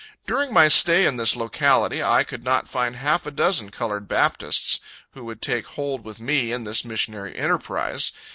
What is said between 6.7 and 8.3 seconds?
missionary enterprise.